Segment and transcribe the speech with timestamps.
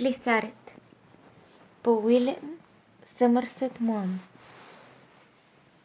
[0.00, 0.70] Клисарят
[1.82, 2.58] по Уилям
[3.06, 4.20] Съмърсет Муъм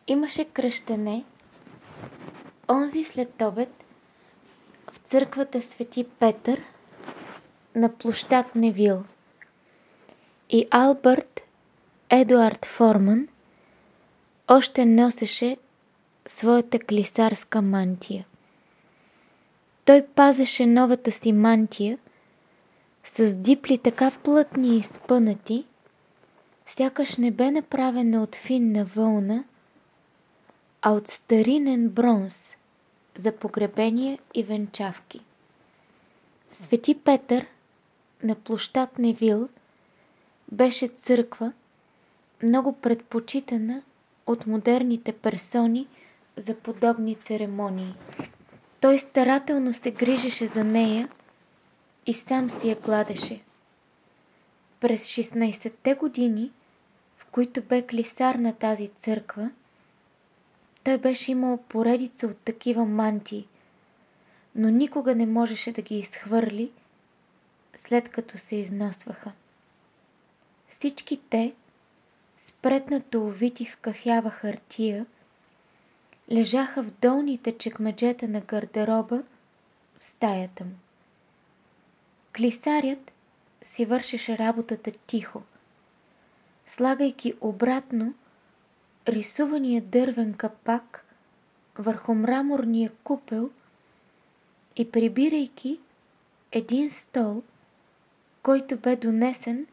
[0.07, 1.23] Имаше кръщане
[2.69, 3.83] онзи след обед
[4.91, 6.61] в църквата Свети Петър
[7.75, 9.03] на площад Невил.
[10.49, 11.41] И Албърт
[12.09, 13.27] Едуард Форман
[14.47, 15.57] още носеше
[16.27, 18.25] своята клисарска мантия.
[19.85, 21.97] Той пазеше новата си мантия
[23.05, 25.65] с дипли така плътни и спънати,
[26.67, 29.43] сякаш не бе направена от финна вълна,
[30.81, 32.55] а от старинен бронз
[33.17, 35.19] за погребения и венчавки.
[36.51, 37.45] Свети Петър
[38.23, 39.49] на площад Невил
[40.51, 41.53] беше църква,
[42.43, 43.81] много предпочитана
[44.27, 45.87] от модерните персони
[46.37, 47.95] за подобни церемонии.
[48.81, 51.09] Той старателно се грижеше за нея
[52.05, 53.41] и сам си я гладеше.
[54.79, 56.51] През 16-те години,
[57.17, 59.51] в които бе клисар на тази църква,
[60.83, 63.47] той беше имал поредица от такива мантии,
[64.55, 66.71] но никога не можеше да ги изхвърли,
[67.75, 69.31] след като се износваха.
[70.69, 71.53] Всички те,
[72.37, 75.05] спретнато увити в кафява хартия,
[76.31, 79.23] лежаха в долните чекмеджета на гардероба
[79.99, 80.75] в стаята му.
[82.35, 83.11] Клисарят
[83.61, 85.41] си вършеше работата тихо,
[86.65, 88.13] слагайки обратно
[89.07, 91.05] рисувания дървен капак
[91.77, 93.49] върху мраморния купел
[94.75, 95.79] и прибирайки
[96.51, 97.43] един стол,
[98.43, 99.67] който бе донесен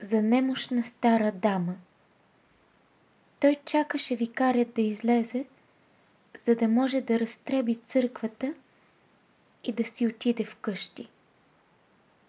[0.00, 1.74] за немощна стара дама.
[3.40, 5.44] Той чакаше викарят да излезе,
[6.36, 8.54] за да може да разтреби църквата
[9.64, 11.08] и да си отиде вкъщи.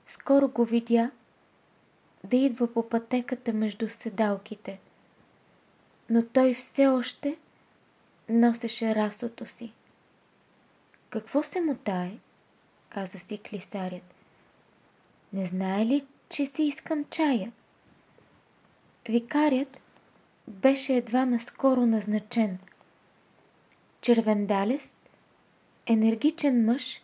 [0.10, 1.12] Скоро го видя
[2.24, 4.80] да идва по пътеката между седалките,
[6.10, 7.38] но той все още
[8.30, 9.74] носеше расото си.
[11.10, 12.12] Какво се мутае?
[12.90, 14.14] каза си клисарят.
[15.34, 17.52] Не знае ли, че си искам чая?
[19.10, 19.78] Викарят
[20.48, 22.58] беше едва наскоро назначен.
[24.02, 24.98] Червендалест,
[25.86, 27.02] енергичен мъж,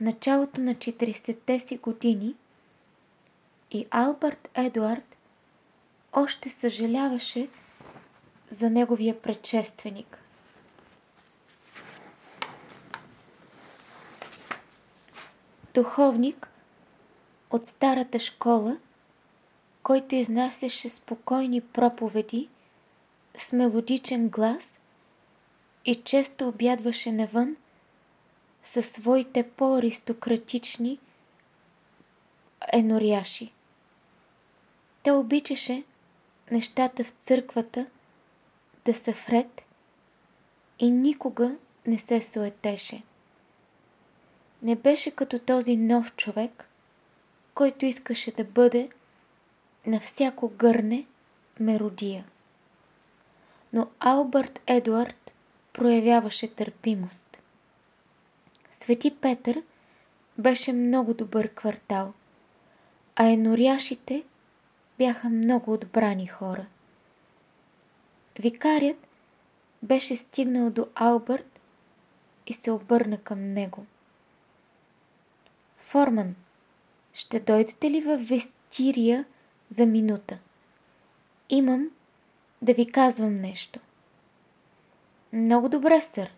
[0.00, 2.34] началото на 40-те си години
[3.70, 5.16] и Албърт Едуард
[6.12, 7.48] още съжаляваше
[8.48, 10.18] за неговия предшественик.
[15.74, 16.48] Духовник
[17.50, 18.76] от старата школа,
[19.82, 22.48] който изнасяше спокойни проповеди
[23.38, 24.78] с мелодичен глас
[25.84, 27.56] и често обядваше навън
[28.62, 30.98] със своите по-аристократични
[32.72, 33.52] еноряши.
[35.02, 35.84] Те обичаше
[36.50, 37.86] нещата в църквата
[38.84, 39.62] да са вред
[40.78, 41.56] и никога
[41.86, 43.02] не се суетеше.
[44.62, 46.64] Не беше като този нов човек,
[47.54, 48.90] който искаше да бъде
[49.86, 51.06] на всяко гърне
[51.60, 52.24] меродия.
[53.72, 55.32] Но Албърт Едуард
[55.72, 57.29] проявяваше търпимост.
[58.90, 59.62] Свети Петър
[60.38, 62.12] беше много добър квартал,
[63.16, 64.24] а еноряшите
[64.98, 66.66] бяха много отбрани хора.
[68.38, 69.06] Викарят
[69.82, 71.60] беше стигнал до Албърт
[72.46, 73.86] и се обърна към него.
[75.78, 76.34] Форман,
[77.14, 79.24] ще дойдете ли във Вестирия
[79.68, 80.38] за минута?
[81.48, 81.90] Имам
[82.62, 83.80] да ви казвам нещо.
[85.32, 86.30] Много добре, сър.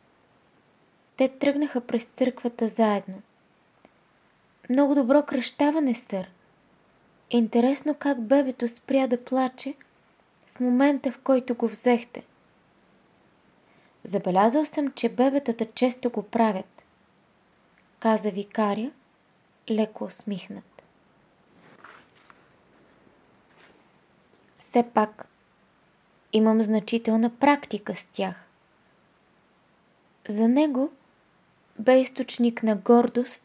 [1.22, 3.22] Те тръгнаха през църквата заедно.
[4.70, 6.30] Много добро кръщаване, сър.
[7.30, 9.74] Интересно как бебето спря да плаче
[10.54, 12.24] в момента, в който го взехте.
[14.04, 16.82] Забелязал съм, че бебетата често го правят,
[18.00, 18.90] каза викаря,
[19.70, 20.82] леко усмихнат.
[24.58, 25.26] Все пак
[26.32, 28.44] имам значителна практика с тях.
[30.28, 30.92] За него
[31.78, 33.44] бе източник на гордост,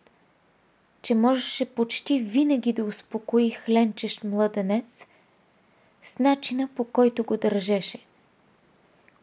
[1.01, 5.06] че можеше почти винаги да успокои хленчещ младенец
[6.03, 8.00] с начина по който го държеше,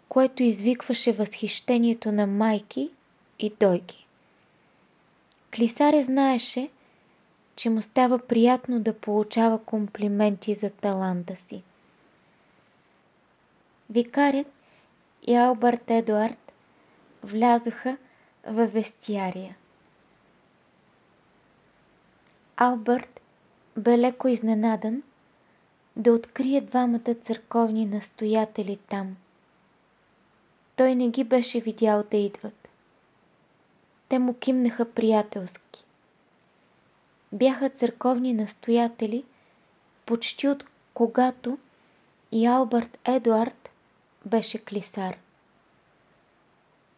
[0.09, 2.91] което извикваше възхищението на майки
[3.39, 4.07] и дойки.
[5.57, 6.69] Клисаре знаеше,
[7.57, 11.63] че му става приятно да получава комплименти за таланта си.
[13.91, 14.47] Викарят
[15.27, 16.53] и Албърт Едуард
[17.23, 17.97] влязоха
[18.47, 19.57] във вестиария.
[22.57, 23.21] Албърт
[23.77, 25.03] бе леко изненадан
[25.97, 29.17] да открие двамата църковни настоятели там.
[30.77, 32.69] Той не ги беше видял да идват.
[34.09, 35.85] Те му кимнаха приятелски.
[37.33, 39.25] Бяха църковни настоятели,
[40.07, 40.65] почти от
[40.95, 41.59] когато
[42.33, 43.71] и Албърт Едуард
[44.27, 45.19] беше клисар.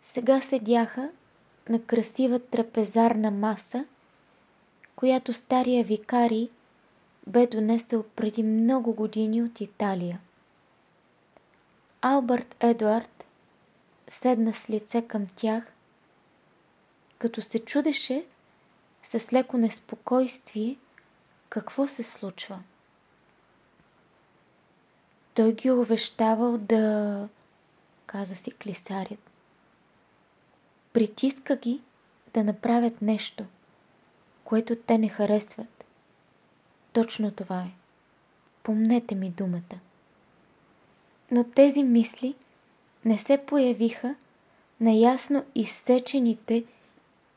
[0.03, 1.11] Сега седяха
[1.69, 3.87] на красива трапезарна маса,
[4.97, 6.51] която стария викарий
[7.27, 10.21] бе донесъл преди много години от Италия.
[12.03, 13.25] Албърт Едуард
[14.09, 15.73] седна с лице към тях,
[17.19, 18.27] като се чудеше
[19.03, 20.77] с леко неспокойствие
[21.49, 22.63] какво се случва.
[25.35, 27.29] Той ги увещавал да,
[28.07, 29.26] каза си клисарят.
[30.97, 31.81] Притиска ги
[32.35, 33.45] да направят нещо,
[34.45, 35.85] което те не харесват.
[36.93, 37.71] Точно това е.
[38.63, 39.79] Помнете ми думата.
[41.31, 42.35] Но тези мисли
[43.05, 44.15] не се появиха
[44.81, 46.65] на ясно изсечените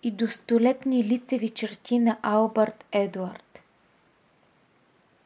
[0.03, 3.63] и достолепни лицеви черти на Албърт Едуард.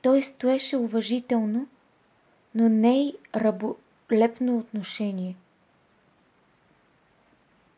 [0.01, 1.67] Той стоеше уважително,
[2.55, 5.35] но не и раболепно отношение.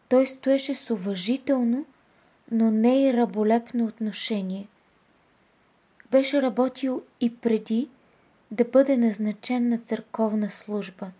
[0.10, 1.86] Той стоеше с уважително,
[2.52, 4.68] но не и раболепно отношение.
[6.12, 7.90] Беше работил и преди
[8.52, 11.12] да бъде назначен на църковна служба,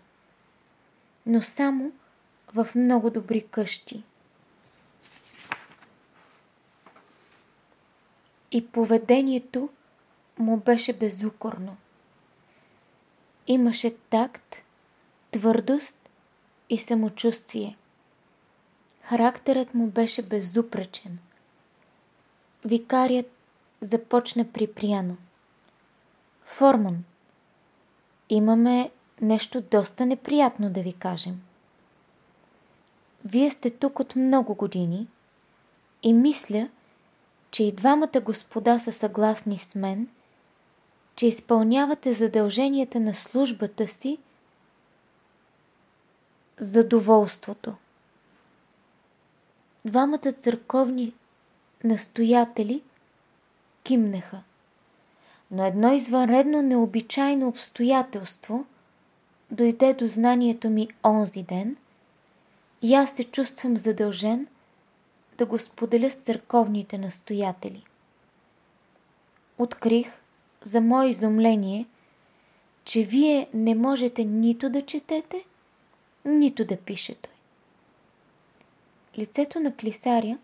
[1.26, 1.92] но само
[2.54, 4.02] в много добри къщи.
[8.52, 9.68] И поведението
[10.38, 11.76] му беше безукорно.
[13.46, 14.56] Имаше такт,
[15.30, 16.10] твърдост
[16.70, 17.76] и самочувствие.
[19.08, 21.18] Характерът му беше безупречен.
[22.64, 23.30] Викарият
[23.80, 25.16] започна припряно.
[26.44, 27.04] Форман,
[28.28, 31.42] имаме нещо доста неприятно да ви кажем.
[33.24, 35.08] Вие сте тук от много години
[36.02, 36.68] и мисля,
[37.50, 40.08] че и двамата господа са съгласни с мен,
[41.16, 44.18] че изпълнявате задълженията на службата си
[46.58, 47.74] задоволството.
[49.86, 51.12] Двамата църковни
[51.84, 52.82] настоятели
[53.84, 54.42] кимнеха.
[55.50, 58.66] Но едно извънредно необичайно обстоятелство
[59.50, 61.76] дойде до знанието ми онзи ден
[62.82, 64.46] и аз се чувствам задължен
[65.38, 67.84] да го споделя с църковните настоятели.
[69.58, 70.12] Открих,
[70.62, 71.86] за мое изумление,
[72.84, 75.44] че вие не можете нито да четете,
[76.24, 77.35] нито да пишете.
[79.18, 80.38] Лицето на клисаря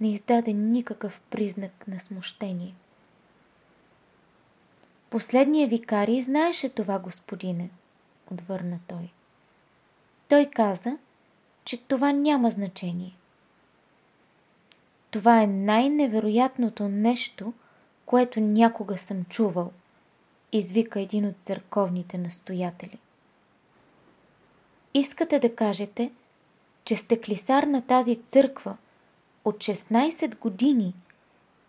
[0.00, 2.74] не издаде никакъв признак на смущение.
[5.10, 7.70] Последният викарий знаеше това, господине,
[8.30, 9.12] отвърна той.
[10.28, 10.98] Той каза,
[11.64, 13.16] че това няма значение.
[15.10, 17.52] Това е най-невероятното нещо,
[18.06, 19.72] което някога съм чувал,
[20.52, 22.98] извика един от църковните настоятели.
[24.94, 26.12] Искате да кажете,
[26.84, 28.76] че сте клисар на тази църква
[29.44, 30.94] от 16 години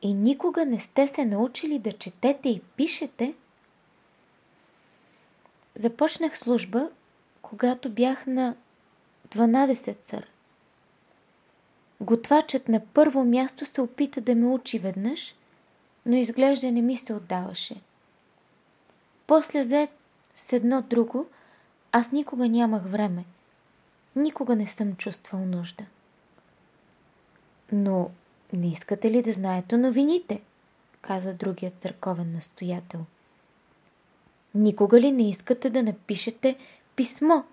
[0.01, 3.36] и никога не сте се научили да четете и пишете?
[5.75, 6.89] Започнах служба,
[7.41, 8.55] когато бях на
[9.29, 10.27] 12 сър.
[12.01, 15.36] Готвачът на първо място се опита да ме учи веднъж,
[16.05, 17.75] но изглежда не ми се отдаваше.
[19.27, 19.88] После взе
[20.36, 21.27] с едно друго,
[21.91, 23.25] аз никога нямах време.
[24.15, 25.86] Никога не съм чувствал нужда.
[27.72, 28.10] Но
[28.53, 30.41] не искате ли да знаете новините?
[31.01, 33.05] каза другият църковен настоятел.
[34.55, 36.57] Никога ли не искате да напишете
[36.95, 37.43] писмо?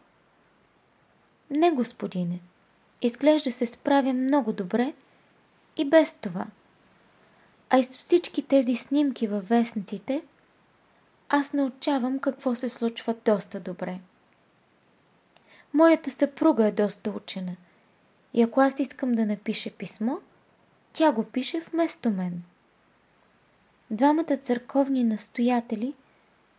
[1.51, 2.41] Не, господине.
[3.03, 4.95] Изглежда се справя много добре
[5.77, 6.47] и без това.
[7.71, 10.23] А и с всички тези снимки във вестниците,
[11.29, 14.01] аз научавам какво се случва доста добре.
[15.75, 17.57] Моята съпруга е доста учена
[18.35, 20.17] и ако аз искам да напише писмо,
[20.93, 22.43] тя го пише вместо мен.
[23.91, 25.95] Двамата църковни настоятели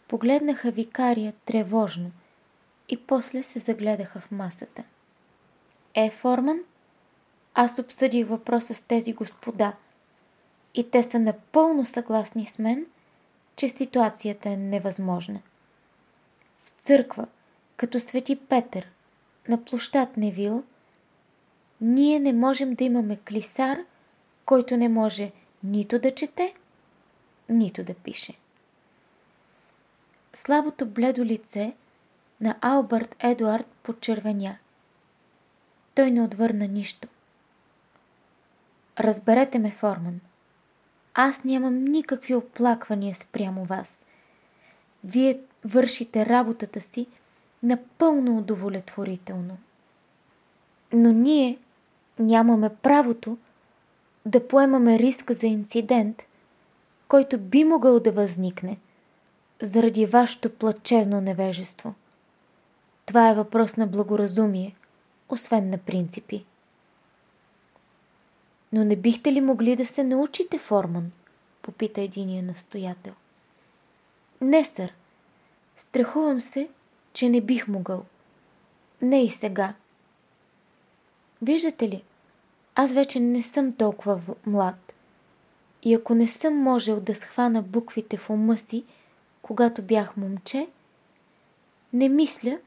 [0.07, 2.11] погледнаха викария тревожно
[2.89, 4.83] и после се загледаха в масата.
[5.93, 6.59] Е, Форман,
[7.53, 9.73] аз обсъдих въпроса с тези господа
[10.73, 12.85] и те са напълно съгласни с мен,
[13.55, 15.39] че ситуацията е невъзможна.
[16.65, 17.27] В църква,
[17.77, 18.92] като Свети Петър,
[19.47, 20.63] на площад Невил,
[21.81, 23.79] ние не можем да имаме клисар,
[24.45, 25.31] който не може
[25.63, 26.53] нито да чете,
[27.49, 28.33] нито да пише.
[30.33, 31.73] Слабото бледо лице
[32.41, 34.57] на Албърт Едуард почервеня.
[35.95, 37.07] Той не отвърна нищо.
[38.99, 40.19] Разберете ме, Форман.
[41.13, 44.05] Аз нямам никакви оплаквания спрямо вас.
[45.03, 47.07] Вие вършите работата си
[47.63, 49.57] напълно удовлетворително.
[50.93, 51.57] Но ние
[52.19, 53.37] нямаме правото
[54.25, 56.23] да поемаме риска за инцидент,
[57.07, 58.77] който би могъл да възникне
[59.61, 61.93] заради вашето плачевно невежество.
[63.05, 64.75] Това е въпрос на благоразумие,
[65.29, 66.45] освен на принципи.
[68.73, 71.11] Но не бихте ли могли да се научите, Форман?
[71.61, 73.13] Попита единия настоятел.
[74.41, 74.93] Не, сър.
[75.77, 76.69] Страхувам се,
[77.13, 78.05] че не бих могъл.
[79.01, 79.73] Не и сега.
[81.41, 82.03] Виждате ли,
[82.75, 84.93] аз вече не съм толкова млад.
[85.83, 88.83] И ако не съм можел да схвана буквите в ума си,
[89.41, 90.67] когато бях момче,
[91.93, 92.59] не мисля,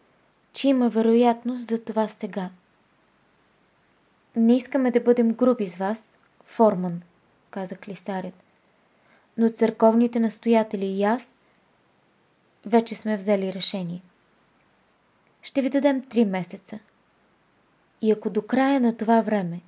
[0.52, 2.50] че има вероятност за това сега.
[4.36, 6.12] Не искаме да бъдем груби с вас,
[6.44, 7.02] Форман,
[7.50, 8.34] каза клисарят.
[9.38, 11.34] Но църковните настоятели и аз
[12.66, 14.02] вече сме взели решение.
[15.46, 16.78] Ще ви дадем три месеца.
[18.02, 19.60] И ако до края на това време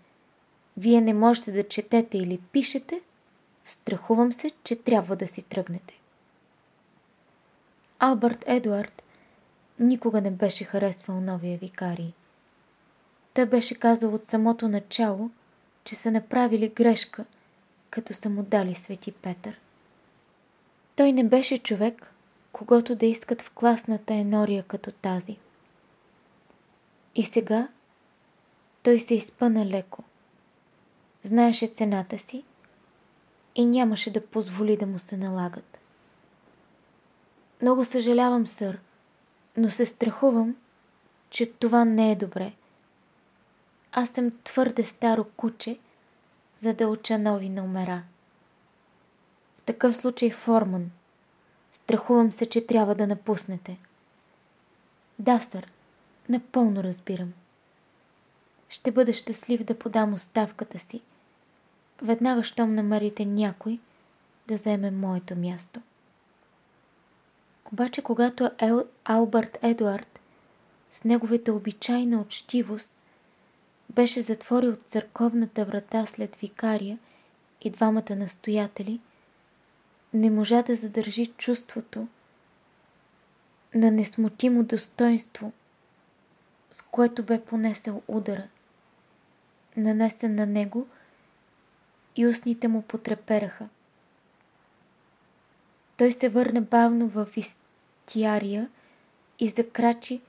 [0.76, 3.00] вие не можете да четете или пишете,
[3.64, 5.94] страхувам се, че трябва да си тръгнете.
[7.98, 9.02] Албърт Едуард
[9.78, 12.12] никога не беше харесвал новия викарий.
[13.34, 15.30] Той беше казал от самото начало,
[15.84, 17.24] че са направили грешка,
[17.90, 19.60] като са му дали Свети Петър.
[20.96, 22.12] Той не беше човек,
[22.52, 25.36] когато да искат в класната енория като тази.
[27.18, 27.68] И сега
[28.82, 30.04] той се изпъна леко.
[31.22, 32.44] Знаеше цената си
[33.54, 35.78] и нямаше да позволи да му се налагат.
[37.62, 38.78] Много съжалявам, сър,
[39.56, 40.56] но се страхувам,
[41.30, 42.52] че това не е добре.
[43.92, 45.78] Аз съм твърде старо куче,
[46.56, 48.02] за да уча нови номера.
[49.56, 50.90] В такъв случай Форман.
[51.72, 53.78] Страхувам се, че трябва да напуснете.
[55.18, 55.70] Да, сър,
[56.28, 57.32] напълно разбирам.
[58.68, 61.00] Ще бъда щастлив да подам оставката си.
[62.02, 63.78] Веднага, щом намерите някой,
[64.48, 65.80] да заеме моето място.
[67.72, 70.20] Обаче, когато Ел, Албърт Едуард
[70.90, 72.94] с неговата обичайна учтивост
[73.90, 76.98] беше затворил църковната врата след викария
[77.60, 79.00] и двамата настоятели,
[80.14, 82.08] не можа да задържи чувството
[83.74, 85.52] на несмутимо достоинство,
[86.70, 88.48] с което бе понесъл удара,
[89.76, 90.86] нанесен на него
[92.16, 93.68] и устните му потрепераха.
[95.96, 98.68] Той се върна бавно в истиария
[99.38, 100.20] и закрачи.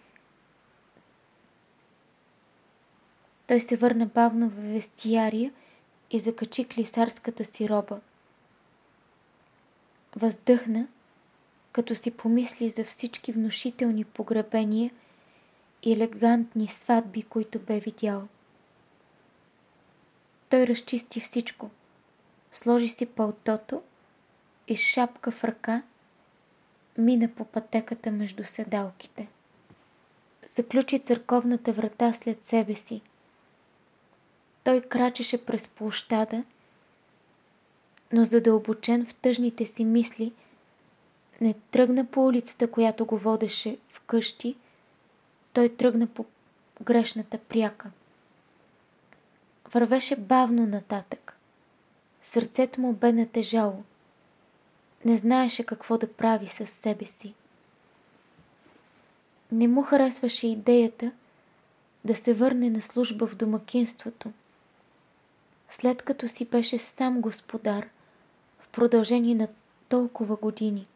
[3.47, 5.53] Той се върна бавно в вестиария
[6.11, 7.99] и закачи клисарската си роба.
[10.15, 10.87] Въздъхна,
[11.71, 14.91] като си помисли за всички внушителни погребения
[15.85, 18.27] елегантни сватби, които бе видял.
[20.49, 21.69] Той разчисти всичко.
[22.51, 23.81] Сложи си пълтото
[24.67, 25.81] и шапка в ръка
[26.97, 29.27] мина по пътеката между седалките.
[30.47, 33.01] Заключи църковната врата след себе си.
[34.63, 36.43] Той крачеше през площада,
[38.11, 40.33] но задълбочен в тъжните си мисли,
[41.41, 44.55] не тръгна по улицата, която го водеше в къщи,
[45.53, 46.25] той тръгна по
[46.81, 47.91] грешната пряка.
[49.73, 51.37] Вървеше бавно нататък.
[52.21, 53.83] Сърцето му бе натежало.
[55.05, 57.33] Не знаеше какво да прави със себе си.
[59.51, 61.11] Не му харесваше идеята
[62.05, 64.31] да се върне на служба в домакинството.
[65.69, 67.89] След като си беше сам господар
[68.59, 69.47] в продължение на
[69.89, 70.87] толкова години.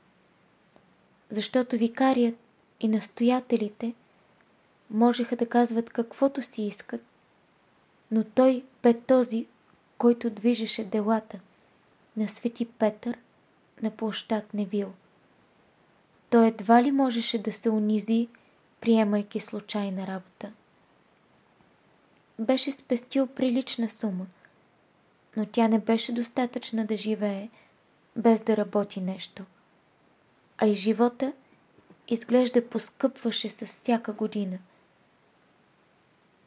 [1.30, 2.36] Защото викарият
[2.80, 3.94] и настоятелите
[4.94, 7.02] можеха да казват каквото си искат,
[8.12, 9.48] но той бе този,
[9.98, 11.40] който движеше делата
[12.18, 13.18] на Свети Петър
[13.82, 14.94] на площад Невил.
[16.30, 18.28] Той едва ли можеше да се унизи,
[18.82, 20.52] приемайки случайна работа.
[22.40, 24.26] Беше спестил прилична сума,
[25.38, 27.50] но тя не беше достатъчна да живее,
[28.16, 29.44] без да работи нещо.
[30.58, 31.34] А и живота
[32.08, 34.58] изглежда поскъпваше с всяка година.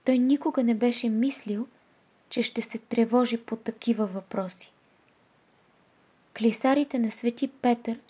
[0.06, 1.66] Той никога не беше мислил,
[2.28, 4.72] че ще се тревожи по такива въпроси.
[6.38, 8.00] Клисарите на Свети Петър,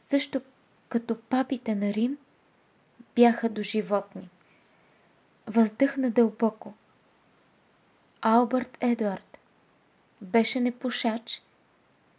[0.00, 0.40] също
[0.88, 2.18] като папите на Рим,
[3.14, 4.28] бяха до животни.
[5.46, 6.74] Въздъхна дълбоко.
[8.22, 9.38] Албърт Едуард
[10.20, 11.42] беше непушач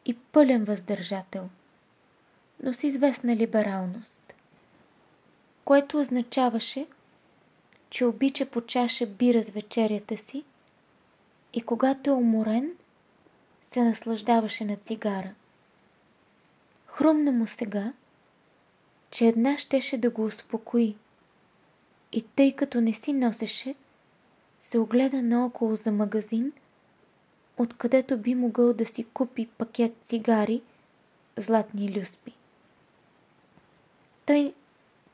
[0.05, 1.49] и пълен въздържател,
[2.63, 4.33] но с известна либералност,
[5.65, 6.87] което означаваше,
[7.89, 10.43] че обича по чаша бира с вечерята си
[11.53, 12.71] и когато е уморен,
[13.71, 15.33] се наслаждаваше на цигара.
[16.85, 17.93] Хрумна му сега,
[19.11, 20.95] че една щеше да го успокои
[22.11, 23.75] и тъй като не си носеше,
[24.59, 26.53] се огледа наоколо за магазин,
[27.57, 30.61] откъдето би могъл да си купи пакет цигари,
[31.37, 32.33] златни люспи.
[34.25, 34.53] Той,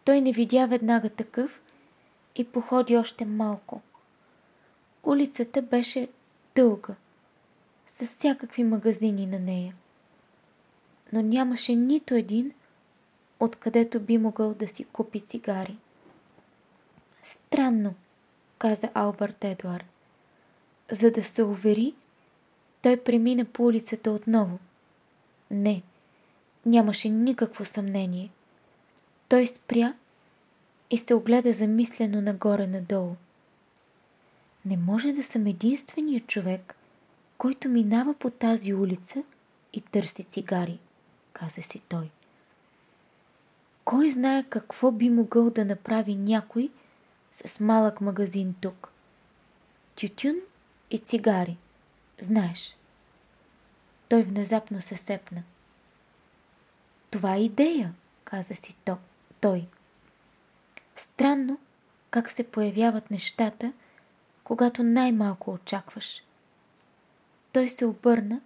[0.05, 1.62] той не видя веднага такъв
[2.35, 3.81] и походи още малко.
[5.03, 6.07] Улицата беше
[6.55, 6.95] дълга,
[7.87, 9.75] с всякакви магазини на нея.
[11.13, 12.53] Но нямаше нито един,
[13.39, 15.77] откъдето би могъл да си купи цигари.
[17.23, 17.93] Странно,
[18.57, 19.85] каза Албърт Едуард.
[20.91, 21.95] За да се увери,
[22.81, 24.59] той премина по улицата отново.
[25.51, 25.83] Не,
[26.65, 28.29] нямаше никакво съмнение.
[29.29, 29.93] Той спря
[30.93, 33.15] и се огледа замислено нагоре-надолу.
[34.65, 36.75] Не може да съм единственият човек,
[37.37, 39.23] който минава по тази улица
[39.73, 40.79] и търси цигари,
[41.33, 42.09] каза си той.
[43.85, 46.69] Кой знае какво би могъл да направи някой
[47.31, 48.91] с малък магазин тук?
[49.95, 50.35] Тютюн
[50.91, 51.57] и цигари.
[52.19, 52.77] Знаеш.
[54.09, 55.43] Той внезапно се сепна.
[57.11, 58.97] Това е идея, каза си то,
[59.41, 59.67] той.
[60.95, 61.57] Странно
[62.09, 63.73] как се появяват нещата,
[64.43, 66.23] когато най-малко очакваш.
[67.51, 68.41] Той се обърна,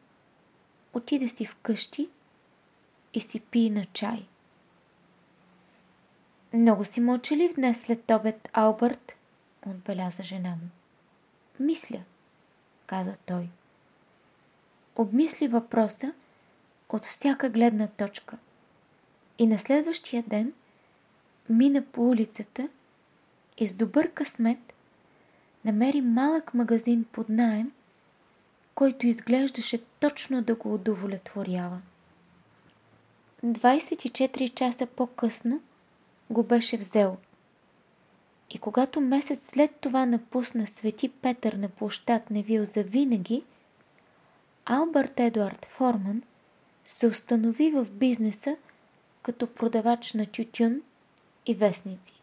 [0.93, 2.09] отиде си вкъщи
[3.13, 4.25] и си пи на чай.
[6.53, 9.13] Много си мълчалив днес след обед, Албърт,
[9.65, 10.69] отбеляза жена му.
[11.59, 11.99] Мисля,
[12.85, 13.49] каза той.
[14.95, 16.13] Обмисли въпроса
[16.89, 18.37] от всяка гледна точка.
[19.37, 20.53] И на следващия ден
[21.49, 22.69] мина по улицата
[23.57, 24.73] и с добър късмет
[25.65, 27.71] намери малък магазин под наем,
[28.75, 31.81] който изглеждаше точно да го удовлетворява.
[33.45, 35.61] 24 часа по-късно
[36.29, 37.17] го беше взел.
[38.49, 43.43] И когато месец след това напусна Свети Петър на площад Невил за винаги,
[44.65, 46.23] Албърт Едуард Форман
[46.85, 48.55] се установи в бизнеса
[49.21, 50.81] като продавач на тютюн
[51.47, 52.13] и вестници.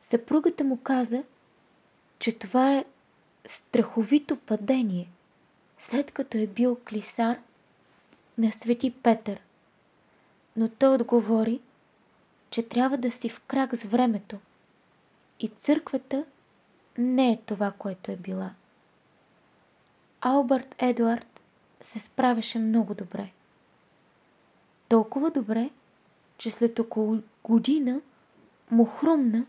[0.00, 1.22] Съпругата му каза,
[2.18, 2.84] че това е
[3.46, 5.08] страховито падение,
[5.78, 7.38] след като е бил клисар
[8.38, 9.40] на Свети Петър.
[10.56, 11.60] Но той отговори,
[12.50, 14.38] че трябва да си в крак с времето
[15.40, 16.24] и църквата
[16.98, 18.50] не е това, което е била.
[20.20, 21.40] Албърт Едуард
[21.80, 23.30] се справяше много добре.
[24.88, 25.70] Толкова добре,
[26.38, 28.00] че след около година
[28.70, 29.46] му хрумна,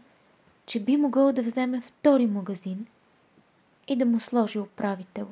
[0.65, 2.87] че би могъл да вземе втори магазин
[3.87, 5.27] и да му сложи управител.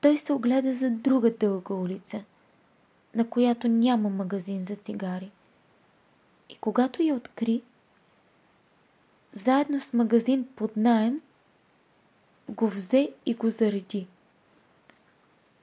[0.00, 2.24] Той се огледа за друга дълга улица,
[3.14, 5.30] на която няма магазин за цигари.
[6.48, 7.62] И когато я откри,
[9.32, 11.20] заедно с магазин под найем,
[12.48, 14.06] го взе и го зареди.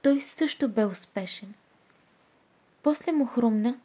[0.02, 1.54] Той също бе успешен.
[2.82, 3.78] После му хрумна,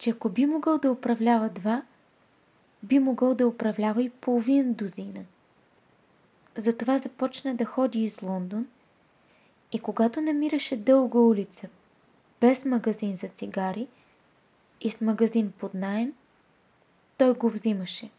[0.00, 1.82] че ако би могъл да управлява два,
[2.82, 5.24] би могъл да управлява и половин дозина.
[6.56, 8.66] Затова започна да ходи из Лондон
[9.72, 11.68] и когато намираше дълга улица,
[12.40, 13.88] без магазин за цигари
[14.80, 16.12] и с магазин под найем,
[17.18, 18.10] той го взимаше.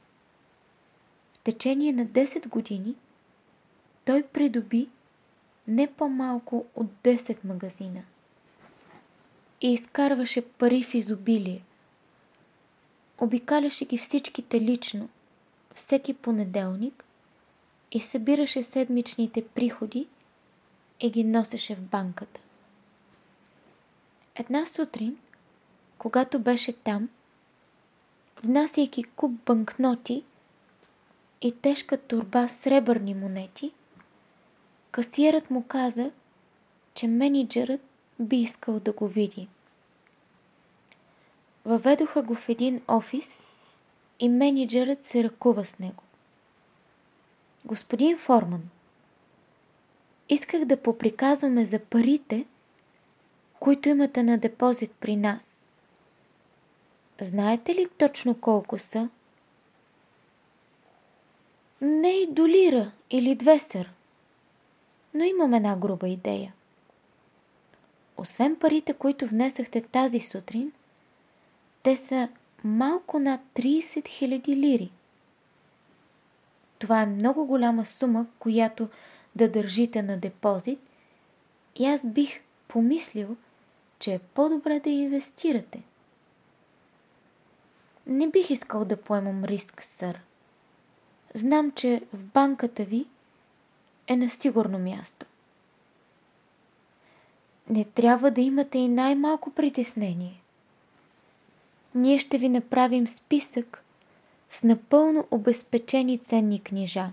[1.34, 2.96] В течение на 10 години
[4.06, 4.90] той придоби
[5.68, 8.04] не по-малко от 10 магазина
[9.62, 11.62] и изкарваше пари в изобилие.
[13.22, 15.10] Обикаляше ги всичките лично,
[15.76, 17.06] всеки понеделник
[17.92, 20.08] и събираше седмичните приходи
[21.00, 22.42] и ги носеше в банката.
[24.36, 25.18] Една сутрин,
[25.98, 27.10] когато беше там,
[28.44, 30.24] внасяйки куп банкноти
[31.42, 33.72] и тежка турба сребърни монети,
[34.92, 36.12] касиерът му каза,
[36.94, 37.82] че менеджерът
[38.20, 39.48] би искал да го види.
[41.66, 43.44] Въведоха го в един офис
[44.20, 46.04] и менеджерът се ръкува с него.
[47.66, 48.62] Господин Форман,
[50.30, 52.46] исках да поприказваме за парите,
[53.60, 55.64] които имате на депозит при нас.
[57.22, 59.10] Знаете ли точно колко са?
[61.82, 63.92] Не и до лира или две сър.
[65.14, 66.54] Но имам една груба идея.
[68.18, 70.72] Освен парите, които внесахте тази сутрин,
[71.84, 72.30] те са
[72.64, 74.92] малко над 30 000 лири.
[76.80, 78.90] Това е много голяма сума, която
[79.36, 80.80] да държите на депозит
[81.76, 83.36] и аз бих помислил,
[84.00, 85.82] че е по-добре да инвестирате.
[88.08, 90.22] Не бих искал да поемам риск, сър.
[91.34, 93.06] Знам, че в банката ви
[94.08, 95.26] е на сигурно място.
[97.70, 100.41] Не трябва да имате и най-малко притеснение.
[101.96, 103.84] Ние ще ви направим списък
[104.50, 107.10] с напълно обезпечени ценни книжа.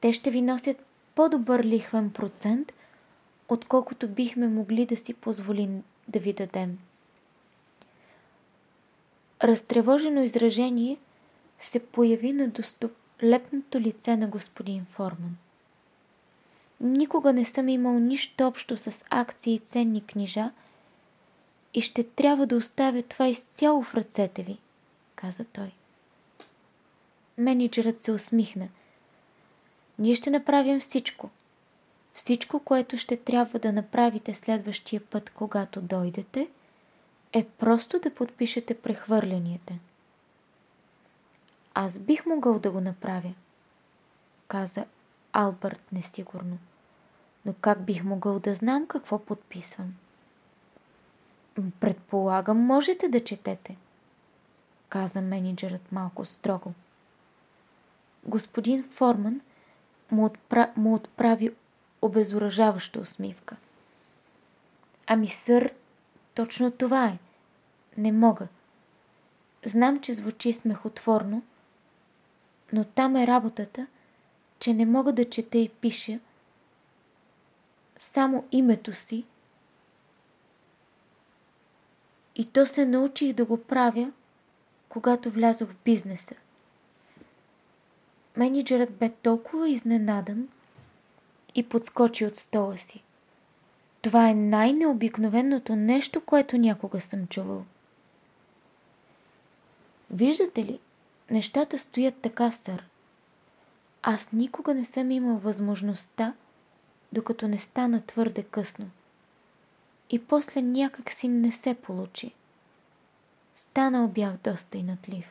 [0.00, 0.76] Те ще ви носят
[1.14, 2.72] по-добър лихвен процент,
[3.48, 6.78] отколкото бихме могли да си позволим да ви дадем.
[9.42, 10.96] Разтревожено изражение
[11.60, 15.36] се появи на достолепното лице на господин Форман.
[16.80, 20.50] Никога не съм имал нищо общо с акции и ценни книжа
[21.74, 24.58] и ще трябва да оставя това изцяло в ръцете ви,
[25.14, 25.72] каза той.
[27.38, 28.68] Менеджерът се усмихна.
[29.98, 31.30] Ние ще направим всичко.
[32.14, 36.48] Всичко, което ще трябва да направите следващия път, когато дойдете,
[37.32, 39.74] е просто да подпишете прехвърлянията.
[41.74, 43.34] Аз бих могъл да го направя,
[44.48, 44.84] каза
[45.32, 46.58] Албърт несигурно.
[47.44, 49.94] Но как бих могъл да знам какво подписвам?
[51.80, 53.76] Предполагам, можете да четете,
[54.88, 56.72] каза менеджерът малко строго.
[58.24, 59.40] Господин Форман
[60.10, 60.72] му, отпра...
[60.76, 61.50] му отправи
[62.02, 63.56] обезоръжаваща усмивка.
[65.06, 65.72] Ами, сър,
[66.34, 67.18] точно това е.
[67.96, 68.48] Не мога.
[69.64, 71.42] Знам, че звучи смехотворно,
[72.72, 73.86] но там е работата,
[74.58, 76.18] че не мога да чета и пиша
[77.98, 79.24] само името си.
[82.36, 84.12] И то се научих да го правя,
[84.88, 86.34] когато влязох в бизнеса.
[88.36, 90.48] Менеджерът бе толкова изненадан
[91.54, 93.04] и подскочи от стола си.
[94.02, 97.64] Това е най-необикновеното нещо, което някога съм чувал.
[100.10, 100.78] Виждате ли,
[101.30, 102.84] нещата стоят така, сър.
[104.02, 106.34] Аз никога не съм имал възможността,
[107.12, 108.90] докато не стана твърде късно.
[110.10, 112.32] И после някак си не се получи.
[113.54, 115.24] Станал бях доста инатлив.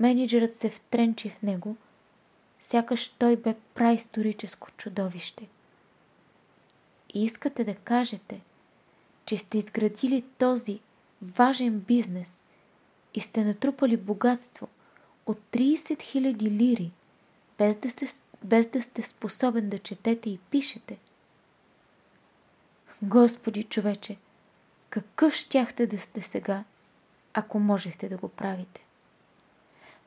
[0.00, 1.76] Менеджерът се втренчи в него,
[2.60, 5.48] сякаш той бе праисторическо чудовище.
[7.14, 8.40] И искате да кажете,
[9.26, 10.80] че сте изградили този
[11.22, 12.42] важен бизнес
[13.14, 14.68] и сте натрупали богатство
[15.26, 16.90] от 30 000 лири,
[17.58, 20.98] без да, се, без да сте способен да четете и пишете.
[23.02, 24.16] Господи, човече,
[24.90, 26.64] какъв щяхте да сте сега,
[27.34, 28.84] ако можехте да го правите?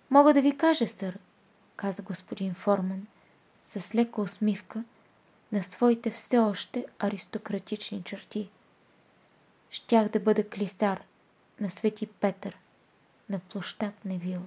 [0.10, 1.20] Мога да ви кажа, сър,
[1.76, 3.08] каза господин Форман,
[3.66, 4.84] с лека усмивка
[5.52, 8.50] на своите все още аристократични черти.
[9.70, 11.04] Щях да бъда клисар
[11.60, 12.58] на Свети Петър
[13.30, 14.42] на площад Невил.